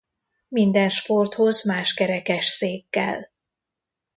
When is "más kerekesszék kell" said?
1.65-3.21